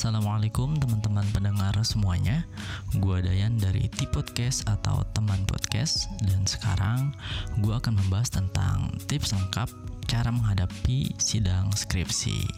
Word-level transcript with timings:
Assalamualaikum 0.00 0.80
teman-teman 0.80 1.28
pendengar 1.28 1.76
semuanya. 1.84 2.48
Gue 2.96 3.20
Dayan 3.20 3.60
dari 3.60 3.84
T 3.84 4.08
Podcast 4.08 4.64
atau 4.64 5.04
Teman 5.12 5.44
Podcast. 5.44 6.08
Dan 6.24 6.48
sekarang 6.48 7.12
gue 7.60 7.68
akan 7.68 8.00
membahas 8.00 8.32
tentang 8.32 8.96
tips 9.04 9.36
lengkap 9.36 9.68
cara 10.08 10.32
menghadapi 10.32 11.12
sidang 11.20 11.68
skripsi. 11.76 12.48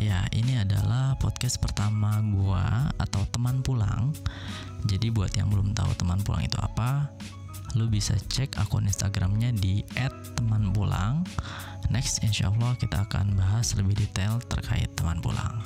Ya 0.00 0.24
ini 0.32 0.56
adalah 0.56 1.12
podcast 1.20 1.60
pertama 1.60 2.16
gue 2.24 2.66
atau 3.04 3.28
teman 3.36 3.60
pulang. 3.60 4.16
Jadi 4.88 5.12
buat 5.12 5.36
yang 5.36 5.52
belum 5.52 5.76
tahu 5.76 5.92
teman 6.00 6.24
pulang 6.24 6.48
itu 6.48 6.56
apa 6.56 7.12
Lu 7.76 7.88
bisa 7.88 8.14
cek 8.18 8.60
akun 8.60 8.84
Instagramnya 8.88 9.52
di 9.56 9.84
@temanpulang 10.36 11.24
Next, 11.92 12.24
insya 12.24 12.48
Allah 12.48 12.72
kita 12.80 13.04
akan 13.04 13.36
bahas 13.36 13.76
lebih 13.76 13.92
detail 13.92 14.40
terkait 14.48 14.88
teman 14.96 15.20
pulang. 15.20 15.60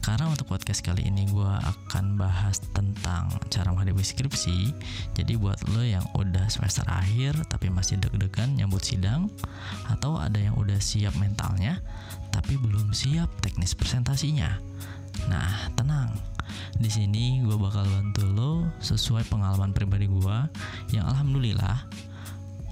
Karena 0.00 0.30
untuk 0.30 0.46
podcast 0.48 0.80
kali 0.80 1.10
ini 1.10 1.26
gue 1.28 1.52
akan 1.66 2.14
bahas 2.14 2.62
tentang 2.72 3.28
cara 3.50 3.74
menghadapi 3.74 4.00
skripsi. 4.00 4.70
Jadi 5.18 5.34
buat 5.34 5.58
lo 5.74 5.82
yang 5.82 6.06
udah 6.14 6.46
semester 6.46 6.86
akhir 6.86 7.36
tapi 7.50 7.66
masih 7.66 7.98
deg-degan 7.98 8.54
nyambut 8.54 8.80
sidang, 8.80 9.26
atau 9.90 10.22
ada 10.22 10.38
yang 10.38 10.54
udah 10.54 10.78
siap 10.78 11.12
mentalnya 11.18 11.82
tapi 12.30 12.54
belum 12.54 12.94
siap 12.94 13.28
teknis 13.42 13.74
presentasinya. 13.74 14.54
Nah, 15.26 15.68
tenang. 15.74 16.14
Di 16.78 16.90
sini 16.90 17.42
gue 17.44 17.56
bakal 17.56 17.84
bantu 17.86 18.24
lo 18.30 18.52
sesuai 18.80 19.26
pengalaman 19.28 19.74
pribadi 19.74 20.06
gue 20.08 20.38
yang 20.94 21.06
alhamdulillah 21.06 21.86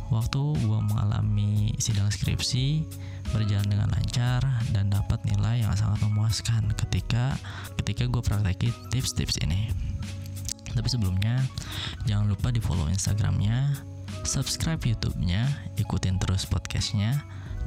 waktu 0.09 0.41
gue 0.41 0.81
mengalami 0.89 1.77
sidang 1.77 2.09
skripsi 2.09 2.85
berjalan 3.29 3.69
dengan 3.69 3.89
lancar 3.93 4.41
dan 4.73 4.89
dapat 4.89 5.21
nilai 5.29 5.61
yang 5.61 5.73
sangat 5.77 6.01
memuaskan 6.09 6.73
ketika 6.81 7.37
ketika 7.77 8.09
gue 8.09 8.23
praktekin 8.25 8.73
tips-tips 8.89 9.37
ini. 9.45 9.69
Tapi 10.73 10.89
sebelumnya 10.89 11.45
jangan 12.09 12.29
lupa 12.29 12.49
di 12.49 12.61
follow 12.61 12.89
Instagramnya, 12.89 13.77
subscribe 14.25 14.81
YouTube-nya, 14.81 15.75
ikutin 15.77 16.17
terus 16.21 16.49
podcastnya, 16.49 17.19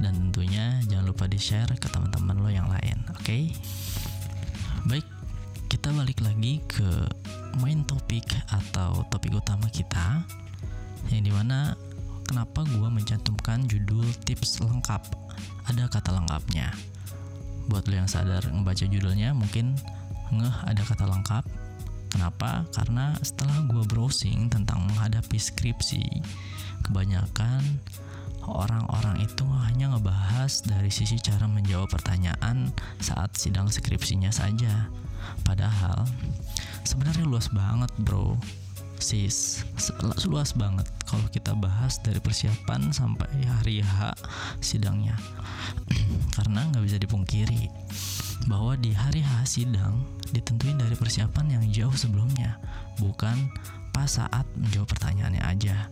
dan 0.02 0.30
tentunya 0.30 0.80
jangan 0.90 1.14
lupa 1.14 1.30
di 1.30 1.38
share 1.38 1.70
ke 1.78 1.86
teman-teman 1.90 2.42
lo 2.42 2.50
yang 2.50 2.66
lain. 2.66 3.06
Oke? 3.14 3.22
Okay? 3.22 3.42
Kita 5.82 5.98
balik 5.98 6.22
lagi 6.22 6.62
ke 6.70 6.86
main 7.58 7.82
topik 7.82 8.22
atau 8.54 9.02
topik 9.10 9.34
utama 9.34 9.66
kita, 9.66 10.22
yang 11.10 11.26
di 11.26 11.34
mana 11.34 11.74
kenapa 12.22 12.62
gue 12.62 12.86
mencantumkan 12.86 13.66
judul 13.66 14.06
tips 14.22 14.62
lengkap. 14.62 15.02
Ada 15.66 15.90
kata 15.90 16.14
lengkapnya. 16.14 16.70
Buat 17.66 17.90
lo 17.90 17.98
yang 17.98 18.06
sadar 18.06 18.46
ngebaca 18.46 18.86
judulnya, 18.86 19.34
mungkin 19.34 19.74
ngeh 20.30 20.54
ada 20.70 20.86
kata 20.86 21.02
lengkap. 21.02 21.50
Kenapa? 22.14 22.62
Karena 22.70 23.18
setelah 23.18 23.66
gue 23.66 23.82
browsing 23.82 24.54
tentang 24.54 24.86
menghadapi 24.86 25.34
skripsi, 25.34 26.22
kebanyakan 26.86 27.82
orang-orang 28.46 29.18
itu 29.18 29.42
hanya 29.66 29.98
ngebahas 29.98 30.62
dari 30.62 30.94
sisi 30.94 31.18
cara 31.18 31.50
menjawab 31.50 31.90
pertanyaan 31.90 32.70
saat 33.02 33.34
sidang 33.34 33.66
skripsinya 33.66 34.30
saja. 34.30 34.86
Padahal 35.42 36.06
sebenarnya 36.86 37.24
luas 37.26 37.50
banget, 37.50 37.90
bro. 38.02 38.36
Sis 39.02 39.66
luas 40.30 40.54
banget 40.54 40.86
kalau 41.10 41.26
kita 41.34 41.58
bahas 41.58 41.98
dari 42.06 42.22
persiapan 42.22 42.94
sampai 42.94 43.26
hari 43.42 43.82
H 43.82 44.14
sidangnya. 44.62 45.18
Karena 46.38 46.70
nggak 46.70 46.84
bisa 46.86 46.98
dipungkiri 47.02 47.66
bahwa 48.46 48.78
di 48.78 48.94
hari 48.94 49.18
H 49.26 49.58
sidang 49.58 50.06
ditentuin 50.30 50.78
dari 50.78 50.94
persiapan 50.94 51.58
yang 51.58 51.64
jauh 51.74 51.96
sebelumnya 51.98 52.62
bukan 53.02 53.50
pas 53.90 54.06
saat 54.06 54.46
menjawab 54.54 54.86
pertanyaannya 54.94 55.42
aja. 55.42 55.90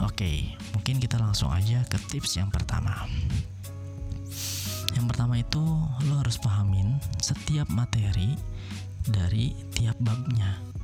Oke 0.00 0.56
mungkin 0.72 0.98
kita 0.98 1.20
langsung 1.20 1.52
aja 1.54 1.84
ke 1.86 2.00
tips 2.10 2.40
yang 2.40 2.50
pertama 2.50 3.06
yang 4.94 5.06
pertama 5.10 5.38
itu 5.38 5.62
lo 6.08 6.14
harus 6.18 6.38
pahamin 6.38 6.98
setiap 7.18 7.66
materi 7.70 8.38
dari 9.04 9.52
tiap 9.74 9.98
babnya 10.00 10.74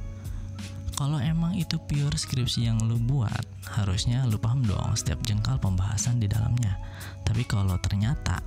kalau 1.00 1.16
emang 1.16 1.56
itu 1.56 1.80
pure 1.88 2.12
skripsi 2.12 2.68
yang 2.68 2.76
lu 2.84 3.00
buat, 3.00 3.40
harusnya 3.72 4.20
lu 4.28 4.36
paham 4.36 4.60
dong 4.60 4.92
setiap 4.92 5.16
jengkal 5.24 5.56
pembahasan 5.56 6.20
di 6.20 6.28
dalamnya. 6.28 6.76
Tapi 7.24 7.40
kalau 7.48 7.80
ternyata 7.80 8.44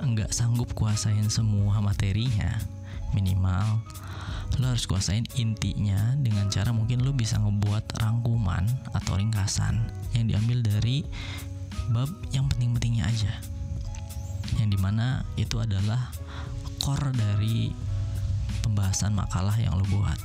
nggak 0.00 0.32
sanggup 0.32 0.72
kuasain 0.72 1.28
semua 1.28 1.84
materinya, 1.84 2.56
minimal 3.12 3.84
lo 4.56 4.72
harus 4.72 4.88
kuasain 4.88 5.28
intinya 5.36 6.16
dengan 6.16 6.48
cara 6.48 6.72
mungkin 6.72 7.04
lo 7.04 7.12
bisa 7.12 7.36
ngebuat 7.36 8.00
rangkuman 8.00 8.64
atau 8.96 9.20
ringkasan 9.20 9.84
yang 10.16 10.24
diambil 10.24 10.64
dari 10.64 11.04
bab 11.92 12.08
yang 12.32 12.48
penting-pentingnya 12.48 13.04
aja. 13.04 13.43
Di 14.84 14.92
mana 14.92 15.24
itu 15.40 15.56
adalah 15.56 16.12
core 16.84 17.16
dari 17.16 17.72
pembahasan 18.60 19.16
makalah 19.16 19.56
yang 19.56 19.80
lo 19.80 19.84
buat. 19.88 20.20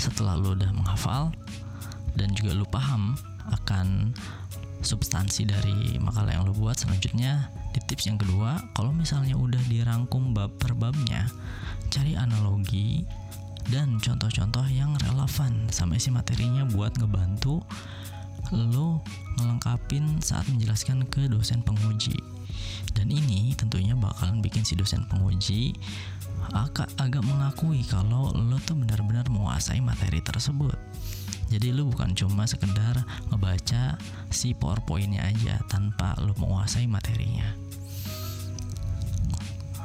Setelah 0.00 0.40
lo 0.40 0.56
udah 0.56 0.72
menghafal 0.72 1.36
dan 2.16 2.32
juga 2.32 2.56
lo 2.56 2.64
paham 2.64 3.12
akan 3.44 4.16
substansi 4.80 5.52
dari 5.52 6.00
makalah 6.00 6.40
yang 6.40 6.48
lo 6.48 6.56
buat 6.56 6.80
selanjutnya 6.80 7.52
di 7.76 7.84
tips 7.84 8.08
yang 8.08 8.16
kedua 8.16 8.56
kalau 8.72 8.96
misalnya 8.96 9.36
udah 9.36 9.60
dirangkum 9.68 10.32
bab 10.32 10.56
per 10.56 10.72
babnya 10.72 11.28
cari 11.92 12.16
analogi 12.16 13.04
dan 13.68 14.00
contoh-contoh 14.00 14.64
yang 14.72 14.96
relevan 14.96 15.68
sama 15.68 16.00
isi 16.00 16.08
materinya 16.08 16.64
buat 16.64 16.96
ngebantu 16.96 17.60
lo 18.50 19.02
ngelengkapin 19.38 20.18
saat 20.20 20.46
menjelaskan 20.50 21.06
ke 21.06 21.30
dosen 21.30 21.62
penguji 21.62 22.18
dan 22.94 23.08
ini 23.08 23.54
tentunya 23.54 23.94
bakalan 23.94 24.42
bikin 24.42 24.66
si 24.66 24.74
dosen 24.74 25.06
penguji 25.06 25.74
agak 26.50 26.90
agak 26.98 27.22
mengakui 27.22 27.84
kalau 27.86 28.34
lo 28.34 28.58
tuh 28.66 28.74
benar-benar 28.74 29.28
menguasai 29.30 29.78
materi 29.78 30.18
tersebut. 30.24 30.74
Jadi 31.50 31.74
lo 31.74 31.86
bukan 31.90 32.14
cuma 32.14 32.46
sekedar 32.46 33.02
ngebaca 33.30 33.98
si 34.30 34.54
powerpointnya 34.54 35.22
aja 35.22 35.58
tanpa 35.66 36.14
lo 36.22 36.34
menguasai 36.38 36.86
materinya. 36.86 37.46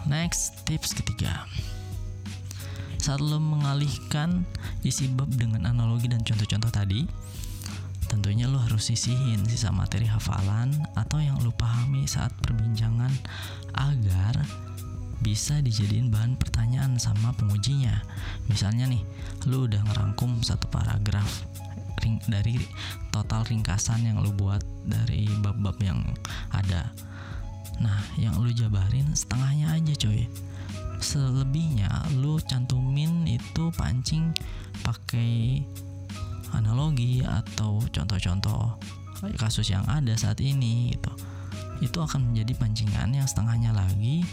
Next, 0.05 0.61
tips 0.69 0.93
ketiga. 0.93 1.49
Saat 3.01 3.21
lo 3.21 3.41
mengalihkan 3.41 4.45
isi 4.85 5.09
bab 5.09 5.29
dengan 5.33 5.65
analogi 5.65 6.05
dan 6.05 6.21
contoh-contoh 6.21 6.69
tadi, 6.69 7.09
tentunya 8.15 8.47
lo 8.47 8.63
harus 8.63 8.87
sisihin 8.87 9.43
sisa 9.43 9.75
materi 9.75 10.07
hafalan 10.07 10.71
atau 10.95 11.19
yang 11.19 11.35
lo 11.43 11.51
pahami 11.51 12.07
saat 12.07 12.31
perbincangan 12.39 13.11
agar 13.75 14.39
bisa 15.19 15.59
dijadiin 15.59 16.07
bahan 16.07 16.39
pertanyaan 16.39 16.95
sama 16.95 17.35
pengujinya. 17.35 17.91
Misalnya 18.47 18.87
nih, 18.87 19.03
lu 19.51 19.67
udah 19.67 19.83
ngerangkum 19.83 20.39
satu 20.47 20.71
paragraf 20.71 21.43
ring 21.99 22.23
dari 22.31 22.55
total 23.11 23.43
ringkasan 23.51 24.07
yang 24.07 24.23
lu 24.23 24.31
buat 24.31 24.63
dari 24.87 25.27
bab-bab 25.43 25.75
yang 25.83 25.99
ada. 26.55 26.87
Nah, 27.83 27.99
yang 28.15 28.39
lu 28.39 28.47
jabarin 28.55 29.11
setengahnya 29.11 29.75
aja 29.75 29.93
coy. 30.07 30.23
Selebihnya 31.03 31.91
lu 32.15 32.39
cantumin 32.47 33.27
itu 33.27 33.67
pancing 33.75 34.31
pakai 34.87 35.67
analogi 36.55 37.21
atau 37.21 37.83
contoh-contoh 37.91 38.79
kasus 39.39 39.71
yang 39.71 39.83
ada 39.87 40.15
saat 40.15 40.39
ini 40.39 40.95
gitu. 40.95 41.11
Itu 41.83 41.99
akan 42.03 42.31
menjadi 42.31 42.55
pancingan 42.55 43.11
yang 43.15 43.27
setengahnya 43.27 43.75
lagi 43.75 44.23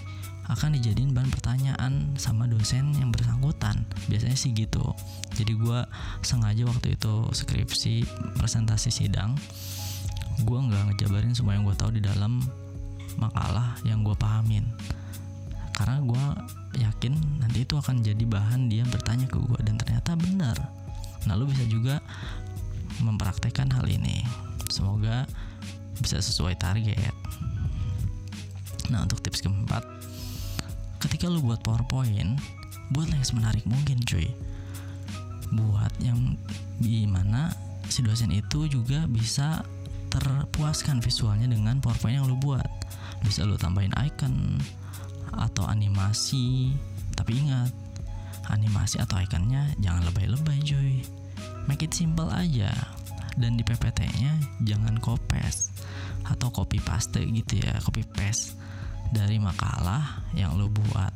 akan 0.50 0.74
dijadiin 0.74 1.14
bahan 1.14 1.30
pertanyaan 1.30 2.18
sama 2.18 2.50
dosen 2.50 2.90
yang 2.98 3.14
bersangkutan. 3.14 3.86
Biasanya 4.10 4.34
sih 4.34 4.50
gitu. 4.52 4.82
Jadi 5.38 5.54
gue 5.54 5.80
sengaja 6.26 6.66
waktu 6.66 6.98
itu 6.98 7.14
skripsi 7.30 8.04
presentasi 8.36 8.90
sidang 8.90 9.38
gue 10.42 10.58
nggak 10.58 10.96
ngejabarin 10.96 11.36
semua 11.36 11.54
yang 11.54 11.68
gue 11.68 11.76
tahu 11.76 11.92
di 11.92 12.02
dalam 12.02 12.40
makalah 13.20 13.76
yang 13.84 14.02
gue 14.02 14.16
pahamin. 14.16 14.64
Karena 15.76 16.00
gue 16.02 16.24
yakin 16.80 17.12
nanti 17.38 17.68
itu 17.68 17.76
akan 17.76 18.00
jadi 18.00 18.24
bahan 18.24 18.72
dia 18.72 18.82
bertanya 18.88 19.28
ke 19.28 19.36
gue 19.36 19.60
dan 19.60 19.76
ternyata 19.76 20.16
benar 20.16 20.56
nah 21.26 21.38
lu 21.38 21.46
bisa 21.46 21.64
juga 21.66 22.02
mempraktekkan 23.02 23.70
hal 23.72 23.86
ini. 23.88 24.22
Semoga 24.70 25.26
bisa 25.98 26.18
sesuai 26.18 26.58
target. 26.58 27.14
Nah 28.90 29.04
untuk 29.06 29.22
tips 29.22 29.42
keempat 29.44 29.84
ketika 31.02 31.26
lu 31.26 31.42
buat 31.42 31.58
PowerPoint 31.66 32.38
buatlah 32.94 33.18
yang 33.18 33.26
semenarik 33.26 33.64
mungkin 33.66 33.98
cuy. 34.06 34.30
Buat 35.52 35.92
yang 36.00 36.38
gimana 36.78 37.52
si 37.90 38.00
dosen 38.00 38.32
itu 38.32 38.70
juga 38.70 39.04
bisa 39.10 39.66
terpuaskan 40.08 41.00
visualnya 41.02 41.50
dengan 41.50 41.82
PowerPoint 41.82 42.22
yang 42.22 42.28
lu 42.30 42.38
buat. 42.38 42.68
Bisa 43.24 43.42
lo 43.42 43.58
tambahin 43.58 43.92
icon 43.98 44.60
atau 45.34 45.64
animasi. 45.66 46.72
Tapi 47.16 47.38
ingat 47.44 47.81
animasi 48.52 49.00
atau 49.00 49.18
ikonnya 49.18 49.72
jangan 49.80 50.04
lebay-lebay 50.06 50.60
cuy. 50.62 51.00
Make 51.66 51.88
it 51.88 51.96
simple 51.96 52.28
aja. 52.28 52.70
Dan 53.32 53.56
di 53.56 53.64
PPT 53.64 54.04
nya 54.20 54.36
jangan 54.60 55.00
kopes 55.00 55.72
atau 56.28 56.52
copy 56.52 56.76
paste 56.84 57.24
gitu 57.24 57.64
ya 57.64 57.80
copy 57.80 58.04
paste 58.04 58.60
dari 59.08 59.40
makalah 59.40 60.20
yang 60.36 60.52
lo 60.60 60.68
buat 60.68 61.12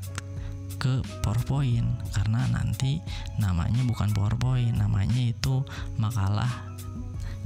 ke 0.81 1.05
PowerPoint. 1.21 1.89
Karena 2.17 2.49
nanti 2.49 3.01
namanya 3.37 3.85
bukan 3.85 4.17
PowerPoint 4.17 4.77
namanya 4.77 5.21
itu 5.21 5.61
makalah 6.01 6.49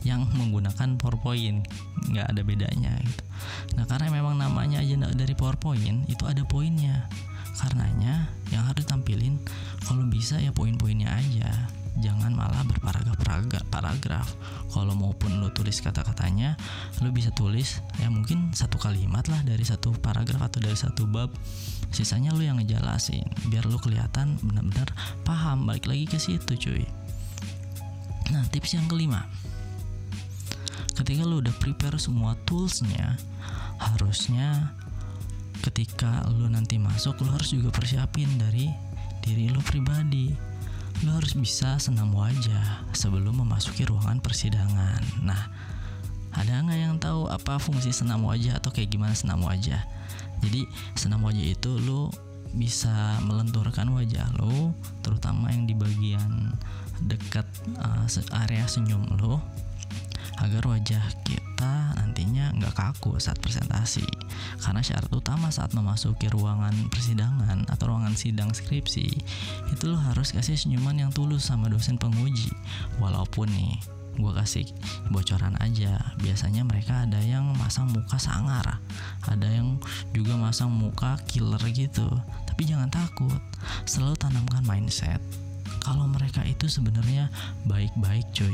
yang 0.07 0.27
menggunakan 0.35 0.99
PowerPoint. 0.99 1.67
Nggak 2.11 2.27
ada 2.31 2.43
bedanya 2.47 2.93
gitu. 3.03 3.23
Nah 3.79 3.85
karena 3.87 4.11
memang 4.11 4.39
namanya 4.39 4.83
aja 4.83 4.95
dari 5.15 5.35
PowerPoint 5.35 6.07
itu 6.11 6.25
ada 6.27 6.43
poinnya. 6.47 7.11
Karenanya 7.61 8.40
yang 8.50 8.67
harus 8.67 8.87
tampilin 8.87 9.38
kalau 9.87 10.06
bisa 10.06 10.38
ya 10.38 10.50
poin-poinnya 10.55 11.11
aja. 11.11 11.50
Jangan 12.00 12.32
malah 12.32 12.62
berparagraf 12.64 13.19
paragraf. 13.69 14.29
Kalau 14.70 14.94
maupun 14.94 15.43
lo 15.43 15.50
tulis 15.50 15.82
kata-katanya 15.82 16.55
lo 17.02 17.11
bisa 17.11 17.35
tulis 17.35 17.82
ya 17.99 18.06
mungkin 18.06 18.55
satu 18.55 18.79
kalimat 18.79 19.26
lah 19.26 19.43
dari 19.43 19.67
satu 19.67 19.93
paragraf 19.99 20.50
atau 20.50 20.62
dari 20.62 20.79
satu 20.79 21.05
bab. 21.11 21.35
Sisanya 21.91 22.31
lo 22.31 22.41
yang 22.47 22.62
ngejelasin 22.62 23.26
biar 23.50 23.67
lo 23.67 23.82
kelihatan 23.82 24.38
benar-benar 24.41 24.88
paham. 25.26 25.67
Balik 25.67 25.91
lagi 25.91 26.06
ke 26.06 26.19
situ 26.23 26.55
cuy. 26.55 26.87
Nah 28.31 28.47
tips 28.55 28.79
yang 28.79 28.87
kelima. 28.87 29.26
Ketika 30.94 31.26
lo 31.26 31.43
udah 31.43 31.52
prepare 31.58 31.99
semua 31.99 32.38
toolsnya 32.47 33.19
harusnya 33.81 34.76
ketika 35.61 36.25
lo 36.33 36.49
nanti 36.49 36.81
masuk 36.81 37.21
lo 37.25 37.37
harus 37.37 37.53
juga 37.53 37.69
persiapin 37.73 38.29
dari 38.41 38.69
diri 39.21 39.53
lo 39.53 39.61
pribadi 39.61 40.33
lo 41.05 41.17
harus 41.17 41.33
bisa 41.33 41.81
senam 41.81 42.12
wajah 42.12 42.85
sebelum 42.93 43.41
memasuki 43.41 43.89
ruangan 43.89 44.21
persidangan. 44.21 45.01
Nah, 45.25 45.49
ada 46.37 46.61
nggak 46.61 46.77
yang 46.77 47.01
tahu 47.01 47.25
apa 47.33 47.57
fungsi 47.57 47.89
senam 47.89 48.29
wajah 48.29 48.61
atau 48.61 48.69
kayak 48.69 48.93
gimana 48.93 49.17
senam 49.17 49.41
wajah? 49.41 49.81
Jadi 50.45 50.69
senam 51.01 51.25
wajah 51.25 51.57
itu 51.57 51.73
lo 51.81 52.12
bisa 52.53 53.17
melenturkan 53.25 53.89
wajah 53.97 54.29
lo, 54.37 54.77
terutama 55.01 55.49
yang 55.49 55.65
di 55.65 55.73
bagian 55.73 56.53
dekat 57.09 57.49
uh, 57.81 58.05
area 58.45 58.69
senyum 58.69 59.01
lo, 59.17 59.41
agar 60.43 60.69
wajah 60.69 61.05
kita 61.25 61.97
nggak 62.71 63.03
kaku 63.03 63.19
saat 63.19 63.43
presentasi. 63.43 64.07
Karena 64.63 64.79
syarat 64.79 65.11
utama 65.11 65.51
saat 65.51 65.75
memasuki 65.75 66.31
ruangan 66.31 66.87
persidangan 66.87 67.67
atau 67.67 67.91
ruangan 67.91 68.15
sidang 68.15 68.55
skripsi 68.55 69.11
itu 69.75 69.85
lo 69.91 69.99
harus 69.99 70.31
kasih 70.31 70.55
senyuman 70.55 70.95
yang 70.95 71.11
tulus 71.11 71.51
sama 71.51 71.67
dosen 71.67 71.99
penguji. 71.99 72.55
Walaupun 73.03 73.51
nih 73.51 73.75
gue 74.15 74.33
kasih 74.37 74.67
bocoran 75.11 75.59
aja 75.59 76.15
biasanya 76.23 76.63
mereka 76.63 77.09
ada 77.09 77.19
yang 77.25 77.57
masang 77.57 77.89
muka 77.89 78.21
sangar 78.21 78.83
ada 79.25 79.49
yang 79.49 79.81
juga 80.13 80.37
masang 80.37 80.69
muka 80.69 81.17
killer 81.25 81.63
gitu 81.73 82.05
tapi 82.45 82.69
jangan 82.69 82.93
takut 82.93 83.41
selalu 83.89 84.19
tanamkan 84.21 84.61
mindset 84.69 85.23
kalau 85.81 86.05
mereka 86.05 86.45
itu 86.45 86.69
sebenarnya 86.69 87.33
baik-baik 87.65 88.29
cuy 88.37 88.53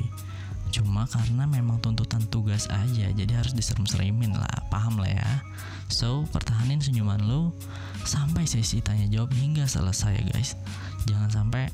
cuma 0.75 1.09
karena 1.09 1.49
memang 1.49 1.81
tuntutan 1.81 2.23
tugas 2.29 2.69
aja 2.69 3.07
jadi 3.13 3.33
harus 3.33 3.57
diserem-seremin 3.57 4.37
lah 4.37 4.57
paham 4.69 5.01
lah 5.01 5.11
ya. 5.11 5.31
So 5.89 6.27
pertahanin 6.35 6.83
senyuman 6.83 7.23
lu 7.23 7.55
sampai 8.03 8.47
sesi 8.47 8.83
tanya 8.83 9.07
jawab 9.07 9.31
hingga 9.35 9.65
selesai 9.65 10.19
ya 10.19 10.25
guys. 10.35 10.59
Jangan 11.07 11.31
sampai 11.31 11.71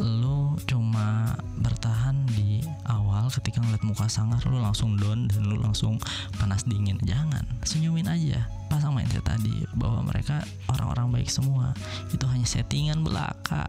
lu 0.00 0.56
cuma 0.64 1.36
bertahan 1.60 2.24
di 2.32 2.64
awal 2.88 3.28
ketika 3.28 3.60
ngeliat 3.60 3.84
muka 3.84 4.08
sangar 4.08 4.40
lu 4.48 4.56
langsung 4.56 4.96
down 4.96 5.28
dan 5.28 5.44
lu 5.44 5.60
langsung 5.60 6.00
panas 6.40 6.64
dingin. 6.64 6.96
Jangan 7.04 7.44
senyumin 7.66 8.08
aja. 8.08 8.48
Pasang 8.72 8.96
mindset 8.96 9.20
tadi 9.26 9.68
bahwa 9.76 10.08
mereka 10.08 10.40
orang-orang 10.72 11.20
baik 11.20 11.28
semua. 11.28 11.76
Itu 12.08 12.24
hanya 12.30 12.48
settingan 12.48 13.04
belaka. 13.04 13.68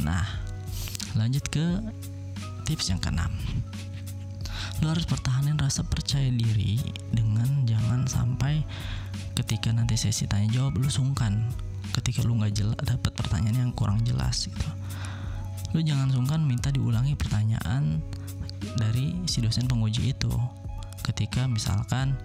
Nah 0.00 0.24
lanjut 1.12 1.44
ke 1.52 1.76
tips 2.72 2.88
yang 2.88 3.00
keenam. 3.04 3.28
Lo 4.80 4.88
harus 4.88 5.04
pertahanin 5.04 5.60
rasa 5.60 5.84
percaya 5.84 6.32
diri 6.32 6.80
dengan 7.12 7.68
jangan 7.68 8.08
sampai 8.08 8.64
ketika 9.36 9.68
nanti 9.76 10.00
sesi 10.00 10.24
tanya 10.24 10.48
jawab 10.48 10.80
lu 10.80 10.88
sungkan. 10.88 11.52
Ketika 11.92 12.24
lu 12.24 12.40
nggak 12.40 12.56
jelas 12.56 12.80
dapat 12.80 13.12
pertanyaan 13.12 13.68
yang 13.68 13.72
kurang 13.76 14.00
jelas 14.08 14.48
gitu. 14.48 14.64
Lu 15.76 15.84
jangan 15.84 16.08
sungkan 16.08 16.48
minta 16.48 16.72
diulangi 16.72 17.12
pertanyaan 17.12 18.00
dari 18.80 19.20
si 19.28 19.44
dosen 19.44 19.68
penguji 19.68 20.16
itu. 20.16 20.32
Ketika 21.04 21.44
misalkan 21.44 22.16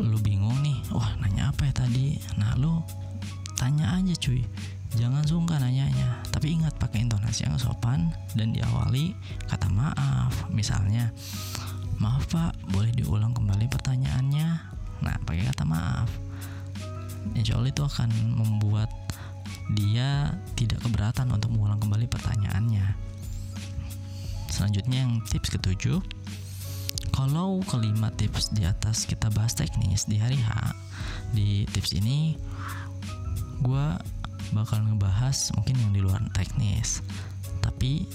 lu 0.00 0.16
bingung 0.24 0.56
nih 0.64 0.80
wah 0.96 1.12
nanya 1.20 1.52
apa 1.52 1.68
ya 1.68 1.76
tadi? 1.76 2.16
Nah 2.40 2.56
lu 2.56 2.80
tanya 3.60 4.00
aja 4.00 4.16
cuy 4.16 4.40
Jangan 4.98 5.22
sungkan 5.22 5.62
nanyanya, 5.62 6.18
tapi 6.34 6.58
ingat 6.58 6.74
pakai 6.74 7.06
intonasi 7.06 7.46
yang 7.46 7.54
sopan 7.62 8.10
dan 8.34 8.50
diawali 8.50 9.14
kata 9.46 9.70
maaf. 9.70 10.50
Misalnya, 10.50 11.14
maaf 12.02 12.26
pak, 12.26 12.58
boleh 12.74 12.90
diulang 12.90 13.30
kembali 13.30 13.70
pertanyaannya? 13.70 14.48
Nah, 15.06 15.16
pakai 15.22 15.46
kata 15.46 15.62
maaf. 15.62 16.10
Insya 17.38 17.54
Allah 17.60 17.70
itu 17.70 17.86
akan 17.86 18.10
membuat 18.34 18.90
dia 19.78 20.34
tidak 20.58 20.82
keberatan 20.82 21.30
untuk 21.30 21.54
mengulang 21.54 21.78
kembali 21.78 22.10
pertanyaannya. 22.10 22.86
Selanjutnya 24.50 25.06
yang 25.06 25.22
tips 25.30 25.54
ketujuh, 25.54 26.02
kalau 27.14 27.62
kelima 27.64 28.10
tips 28.18 28.50
di 28.50 28.66
atas 28.66 29.06
kita 29.06 29.30
bahas 29.30 29.54
teknis 29.54 30.10
di 30.10 30.18
hari 30.18 30.36
H, 30.42 30.74
di 31.30 31.62
tips 31.70 31.94
ini 31.94 32.34
gue 33.62 33.86
bakal 34.50 34.82
ngebahas 34.82 35.54
mungkin 35.54 35.76
yang 35.78 35.92
di 35.94 36.00
luar 36.02 36.20
teknis 36.34 37.04
tapi 37.62 38.06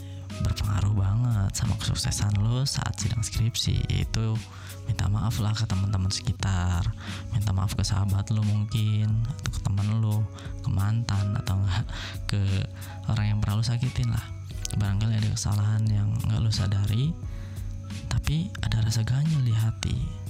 berpengaruh 0.43 0.91
banget 0.91 1.51
sama 1.55 1.79
kesuksesan 1.79 2.43
lo 2.43 2.67
saat 2.67 2.91
sidang 2.99 3.23
skripsi. 3.23 3.87
Itu 3.87 4.35
minta 4.83 5.07
maaf 5.07 5.39
lah 5.39 5.55
ke 5.55 5.63
teman-teman 5.63 6.11
sekitar 6.11 6.83
minta 7.31 7.55
maaf 7.55 7.73
ke 7.73 7.81
sahabat 7.81 8.29
lo 8.35 8.43
mungkin 8.43 9.23
atau 9.25 9.49
ke 9.49 9.59
teman 9.63 9.87
lo 10.03 10.21
ke 10.61 10.69
mantan 10.69 11.33
atau 11.39 11.55
enggak 11.55 11.85
ke 12.35 12.41
orang 13.07 13.35
yang 13.35 13.39
pernah 13.39 13.61
lo 13.61 13.63
sakitin 13.63 14.11
lah. 14.11 14.25
Barangkali 14.75 15.15
ada 15.15 15.29
kesalahan 15.31 15.83
yang 15.87 16.09
nggak 16.27 16.41
lo 16.43 16.51
sadari 16.51 17.15
tapi 18.11 18.49
ada 18.59 18.81
rasa 18.81 19.05
ganjil 19.05 19.39
di 19.45 19.53
hati 19.53 20.24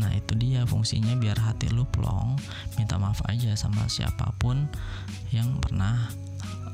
Nah 0.00 0.08
itu 0.16 0.32
dia 0.40 0.64
fungsinya 0.64 1.12
biar 1.20 1.36
hati 1.36 1.68
lu 1.68 1.84
plong. 1.84 2.40
Minta 2.80 2.96
maaf 2.96 3.20
aja 3.28 3.52
sama 3.52 3.84
siapa 3.88 4.32
pun 4.40 4.64
yang 5.34 5.60
pernah 5.60 6.08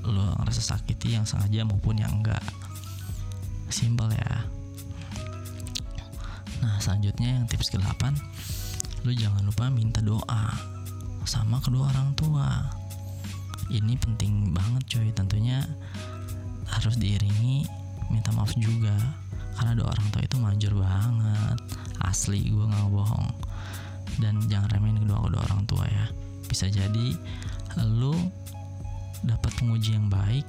lu 0.06 0.22
ngerasa 0.38 0.62
sakiti 0.62 1.18
yang 1.18 1.26
sengaja 1.26 1.66
maupun 1.66 1.98
yang 1.98 2.22
enggak. 2.22 2.42
Simple 3.68 4.14
ya. 4.14 4.34
Nah 6.62 6.78
selanjutnya 6.82 7.38
yang 7.38 7.46
tips 7.46 7.70
ke-8 7.70 8.02
Lu 9.06 9.14
jangan 9.14 9.46
lupa 9.46 9.70
minta 9.70 10.02
doa 10.02 10.50
Sama 11.22 11.62
kedua 11.62 11.86
orang 11.92 12.18
tua. 12.18 12.66
Ini 13.70 13.94
penting 14.00 14.50
banget 14.50 14.82
coy. 14.90 15.08
Tentunya 15.14 15.62
harus 16.66 16.96
diiringi 16.98 17.68
minta 18.08 18.32
maaf 18.32 18.56
juga 18.56 18.96
Karena 19.58 19.76
doa 19.76 19.92
orang 19.92 20.08
tua 20.10 20.22
itu 20.24 20.36
manjur 20.40 20.72
banget 20.80 21.58
asli 22.04 22.46
gue 22.50 22.66
nggak 22.66 22.90
bohong. 22.90 23.28
Dan 24.18 24.42
jangan 24.50 24.70
remehin 24.74 25.02
kedua 25.02 25.22
kedua 25.26 25.42
orang 25.46 25.62
tua 25.66 25.84
ya. 25.86 26.06
Bisa 26.46 26.66
jadi 26.70 27.14
lo 27.86 28.14
dapat 29.22 29.50
penguji 29.58 29.94
yang 29.94 30.10
baik 30.10 30.46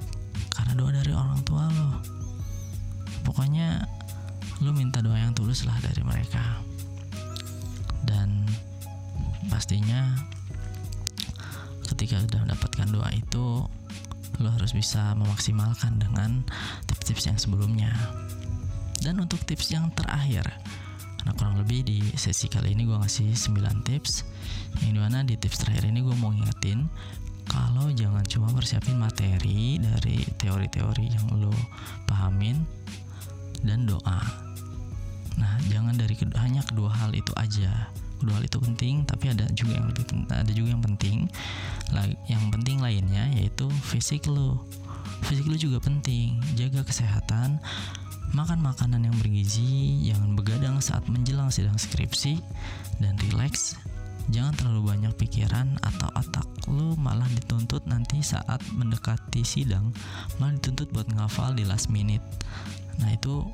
karena 0.54 0.72
doa 0.78 0.90
dari 0.94 1.10
orang 1.14 1.42
tua 1.46 1.66
lo 1.70 1.98
pokoknya 3.22 3.82
lo 4.60 4.70
minta 4.74 5.00
doa 5.00 5.16
yang 5.16 5.32
tulus 5.32 5.64
lah 5.64 5.76
dari 5.80 6.02
mereka. 6.04 6.42
Dan 8.04 8.44
pastinya 9.48 10.18
ketika 11.88 12.20
sudah 12.20 12.42
mendapatkan 12.44 12.88
doa 12.90 13.08
itu 13.14 13.64
lo 14.40 14.48
harus 14.56 14.72
bisa 14.72 15.12
memaksimalkan 15.16 16.00
dengan 16.00 16.44
tips-tips 16.88 17.28
yang 17.28 17.38
sebelumnya. 17.38 17.92
Dan 19.00 19.20
untuk 19.20 19.40
tips 19.48 19.72
yang 19.72 19.88
terakhir 19.96 20.44
Nah 21.26 21.32
kurang 21.36 21.60
lebih 21.60 21.84
di 21.84 22.00
sesi 22.16 22.48
kali 22.48 22.72
ini 22.72 22.88
gue 22.88 22.96
ngasih 22.96 23.36
9 23.36 23.84
tips. 23.84 24.24
Yang 24.80 24.90
di 24.96 25.00
mana 25.00 25.18
di 25.26 25.34
tips 25.36 25.66
terakhir 25.66 25.90
ini 25.90 26.00
gue 26.00 26.14
mau 26.14 26.30
ngingetin 26.30 26.86
Kalau 27.50 27.90
jangan 27.90 28.22
cuma 28.30 28.48
persiapin 28.54 28.94
materi 28.94 29.82
dari 29.82 30.22
teori-teori 30.38 31.06
yang 31.10 31.26
lo 31.42 31.50
pahamin 32.06 32.62
Dan 33.66 33.90
doa. 33.90 34.20
Nah 35.36 35.54
jangan 35.66 35.98
dari 35.98 36.14
kedua, 36.14 36.38
hanya 36.46 36.62
kedua 36.62 36.94
hal 36.94 37.10
itu 37.12 37.34
aja. 37.36 37.90
Kedua 38.22 38.38
hal 38.38 38.44
itu 38.46 38.60
penting 38.62 39.02
tapi 39.04 39.32
ada 39.32 39.48
juga 39.52 39.76
yang 39.76 39.86
lebih 39.90 40.04
ada 40.30 40.52
juga 40.54 40.68
yang 40.72 40.84
penting. 40.84 41.28
Yang 42.30 42.44
penting 42.54 42.76
lainnya 42.78 43.26
yaitu 43.34 43.66
fisik 43.82 44.30
lo. 44.30 44.62
Fisik 45.26 45.50
lo 45.50 45.58
juga 45.58 45.82
penting. 45.82 46.38
Jaga 46.54 46.86
kesehatan 46.86 47.58
makan 48.30 48.62
makanan 48.62 49.10
yang 49.10 49.16
bergizi 49.18 50.06
jangan 50.06 50.38
begadang 50.80 50.96
saat 50.96 51.04
menjelang 51.12 51.52
sidang 51.52 51.76
skripsi 51.76 52.40
dan 53.04 53.12
rileks 53.28 53.76
jangan 54.32 54.56
terlalu 54.56 54.96
banyak 54.96 55.12
pikiran 55.20 55.76
atau 55.84 56.08
otak. 56.16 56.48
Lo 56.72 56.96
malah 56.96 57.28
dituntut 57.36 57.84
nanti 57.84 58.24
saat 58.24 58.64
mendekati 58.72 59.44
sidang 59.44 59.92
malah 60.40 60.56
dituntut 60.56 60.88
buat 60.96 61.08
ngafal 61.12 61.52
di 61.52 61.68
last 61.68 61.92
minute. 61.92 62.24
Nah 62.96 63.12
itu 63.12 63.44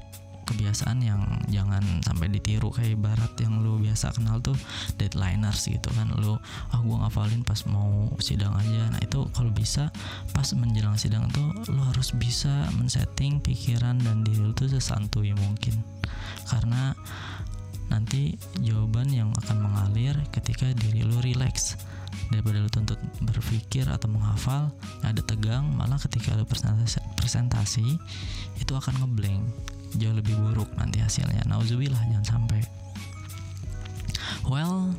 kebiasaan 0.47 1.03
yang 1.03 1.21
jangan 1.51 1.83
sampai 2.07 2.31
ditiru 2.31 2.71
kayak 2.71 2.97
barat 3.03 3.33
yang 3.43 3.61
lu 3.61 3.83
biasa 3.83 4.15
kenal 4.15 4.39
tuh 4.39 4.55
deadlineers 4.97 5.67
gitu 5.67 5.91
kan. 5.93 6.09
Lu 6.15 6.39
ah 6.71 6.81
gue 6.81 6.97
ngafalin 6.97 7.43
pas 7.43 7.59
mau 7.67 8.15
sidang 8.23 8.55
aja. 8.55 8.89
Nah 8.95 9.01
itu 9.03 9.27
kalau 9.35 9.51
bisa 9.51 9.91
pas 10.31 10.47
menjelang 10.55 10.95
sidang 10.97 11.27
tuh 11.35 11.51
lu 11.69 11.83
harus 11.83 12.15
bisa 12.15 12.71
men-setting 12.79 13.43
pikiran 13.43 13.99
dan 13.99 14.23
diri 14.23 14.41
lu 14.41 14.55
tuh 14.55 14.71
sesantuy 14.71 15.35
mungkin. 15.35 15.75
Karena 16.47 16.95
nanti 17.91 18.35
jawaban 18.63 19.11
yang 19.11 19.31
akan 19.47 19.63
mengalir 19.63 20.15
ketika 20.35 20.71
diri 20.75 21.07
lu 21.07 21.19
relax 21.23 21.79
daripada 22.31 22.59
lu 22.59 22.71
tuntut 22.71 22.99
berpikir 23.23 23.87
atau 23.87 24.11
menghafal 24.11 24.75
ada 25.07 25.23
tegang 25.23 25.71
malah 25.79 25.99
ketika 26.01 26.35
lu 26.35 26.43
presentasi, 26.43 26.99
presentasi 27.15 27.87
itu 28.59 28.73
akan 28.75 29.05
ngeblank 29.05 29.43
jauh 29.95 30.17
lebih 30.17 30.35
buruk 30.35 30.69
nanti 30.75 30.99
hasilnya. 30.99 31.47
Nauzubillah 31.47 32.03
jangan 32.11 32.27
sampai. 32.27 32.61
Well 34.47 34.91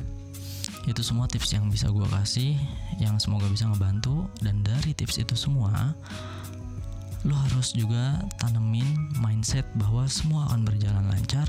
itu 0.88 1.04
semua 1.04 1.28
tips 1.28 1.52
yang 1.52 1.68
bisa 1.68 1.92
gue 1.92 2.08
kasih 2.08 2.56
yang 2.96 3.20
semoga 3.20 3.44
bisa 3.52 3.68
ngebantu. 3.68 4.24
Dan 4.40 4.64
dari 4.64 4.96
tips 4.96 5.20
itu 5.20 5.36
semua 5.36 5.92
lo 7.26 7.34
harus 7.34 7.74
juga 7.76 8.22
tanemin 8.40 9.12
mindset 9.20 9.66
bahwa 9.76 10.08
semua 10.08 10.48
akan 10.48 10.64
berjalan 10.64 11.04
lancar. 11.12 11.44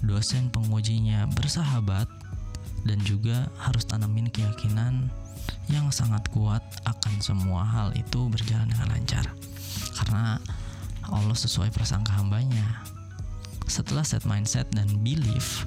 Dosen 0.00 0.48
pengujinya 0.48 1.28
bersahabat 1.34 2.08
dan 2.88 2.98
juga 3.04 3.50
harus 3.60 3.84
tanemin 3.84 4.32
keyakinan 4.32 5.12
yang 5.68 5.90
sangat 5.92 6.24
kuat 6.32 6.62
akan 6.88 7.14
semua 7.20 7.62
hal 7.62 7.92
itu 7.98 8.30
berjalan 8.30 8.70
dengan 8.70 8.88
lancar. 8.94 9.26
Karena 9.98 10.40
Allah 11.10 11.36
sesuai 11.36 11.74
prasangka 11.74 12.14
hambanya. 12.16 12.82
Setelah 13.70 14.02
set 14.02 14.26
mindset 14.26 14.66
dan 14.74 14.90
belief, 15.02 15.66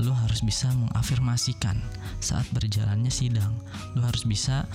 lo 0.00 0.10
harus 0.14 0.42
bisa 0.42 0.72
mengafirmasikan 0.74 1.78
saat 2.18 2.46
berjalannya 2.50 3.10
sidang. 3.10 3.54
Lo 3.94 4.02
harus 4.02 4.26
bisa 4.26 4.66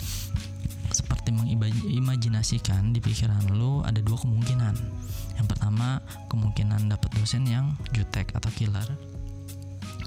seperti 0.92 1.36
mengimajinasikan 1.36 2.96
di 2.96 3.04
pikiran 3.04 3.52
lo 3.52 3.84
ada 3.84 4.00
dua 4.00 4.16
kemungkinan. 4.24 4.76
Yang 5.36 5.48
pertama, 5.52 6.00
kemungkinan 6.32 6.88
dapat 6.88 7.12
dosen 7.20 7.44
yang 7.46 7.76
jutek 7.92 8.32
atau 8.34 8.50
killer 8.56 8.88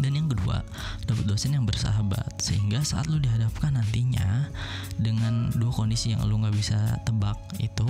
dan 0.01 0.17
yang 0.17 0.29
kedua 0.33 0.65
dapat 1.05 1.25
dosen 1.29 1.55
yang 1.55 1.69
bersahabat. 1.69 2.41
Sehingga 2.41 2.81
saat 2.81 3.07
lu 3.07 3.21
dihadapkan 3.21 3.77
nantinya 3.77 4.49
dengan 4.97 5.53
dua 5.55 5.71
kondisi 5.71 6.17
yang 6.17 6.25
lu 6.25 6.41
nggak 6.41 6.57
bisa 6.57 6.97
tebak 7.05 7.37
itu 7.61 7.87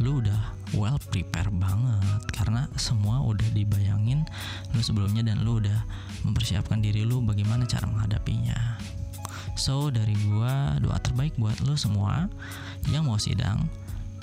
lu 0.00 0.24
udah 0.24 0.56
well 0.72 0.96
prepare 1.12 1.52
banget. 1.52 2.20
Karena 2.32 2.66
semua 2.80 3.20
udah 3.22 3.46
dibayangin 3.52 4.24
lu 4.72 4.80
sebelumnya 4.80 5.22
dan 5.22 5.44
lu 5.44 5.60
udah 5.60 5.84
mempersiapkan 6.24 6.80
diri 6.80 7.04
lu 7.04 7.20
bagaimana 7.20 7.68
cara 7.68 7.84
menghadapinya. 7.84 8.80
So 9.54 9.92
dari 9.92 10.18
gua 10.26 10.80
doa 10.82 10.98
terbaik 10.98 11.38
buat 11.38 11.62
lu 11.62 11.78
semua 11.78 12.26
yang 12.90 13.06
mau 13.06 13.20
sidang 13.20 13.70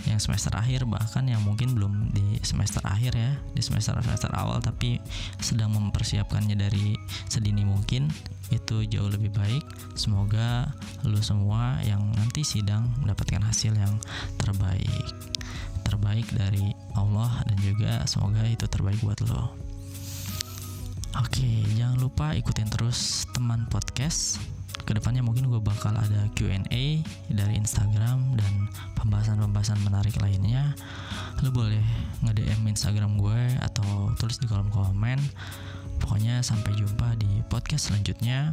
yang 0.10 0.18
semester 0.18 0.54
akhir 0.58 0.90
bahkan 0.90 1.28
yang 1.30 1.42
mungkin 1.46 1.78
belum 1.78 2.10
di 2.14 2.42
semester 2.42 2.82
akhir 2.86 3.14
ya 3.14 3.38
di 3.54 3.62
semester 3.62 3.98
semester 4.02 4.34
awal 4.34 4.58
tapi 4.58 4.98
sedang 5.38 5.74
mempersiapkannya 5.78 6.58
dari 6.58 6.98
sedini 7.30 7.62
mungkin 7.66 8.10
itu 8.52 8.84
jauh 8.86 9.08
lebih 9.08 9.32
baik. 9.32 9.64
Semoga 9.96 10.70
lu 11.08 11.18
semua 11.24 11.80
yang 11.88 12.04
nanti 12.20 12.44
sidang 12.44 12.92
mendapatkan 13.00 13.42
hasil 13.42 13.74
yang 13.74 13.96
terbaik. 14.38 15.16
Terbaik 15.88 16.28
dari 16.36 16.76
Allah 16.94 17.32
dan 17.48 17.58
juga 17.64 18.04
semoga 18.06 18.44
itu 18.46 18.68
terbaik 18.68 19.00
buat 19.02 19.20
lo. 19.26 19.56
Oke, 21.20 21.68
jangan 21.76 22.00
lupa 22.00 22.32
ikutin 22.36 22.72
terus 22.72 23.28
teman 23.36 23.68
podcast 23.68 24.40
ke 24.92 25.00
depannya 25.00 25.24
mungkin 25.24 25.48
gue 25.48 25.64
bakal 25.64 25.96
ada 25.96 26.28
Q&A 26.36 26.84
dari 27.32 27.54
Instagram 27.56 28.36
dan 28.36 28.68
pembahasan-pembahasan 29.00 29.80
menarik 29.88 30.20
lainnya. 30.20 30.76
Lo 31.40 31.48
boleh 31.56 31.80
nge-DM 32.28 32.68
Instagram 32.68 33.16
gue 33.16 33.56
atau 33.64 34.12
tulis 34.20 34.36
di 34.44 34.52
kolom 34.52 34.68
komen. 34.68 35.16
Pokoknya 36.04 36.44
sampai 36.44 36.76
jumpa 36.76 37.16
di 37.16 37.40
podcast 37.48 37.88
selanjutnya. 37.88 38.52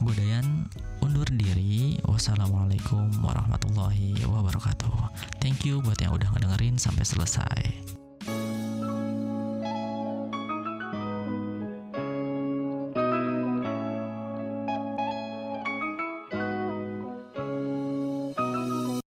Gue 0.00 0.16
Dayan 0.16 0.64
undur 1.04 1.28
diri. 1.28 2.00
Wassalamualaikum 2.08 3.12
warahmatullahi 3.20 4.16
wabarakatuh. 4.24 5.12
Thank 5.44 5.68
you 5.68 5.84
buat 5.84 6.00
yang 6.00 6.16
udah 6.16 6.32
ngedengerin 6.32 6.80
sampai 6.80 7.04
selesai 7.04 7.85